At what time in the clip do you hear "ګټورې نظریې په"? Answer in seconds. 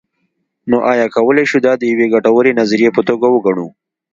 2.15-3.01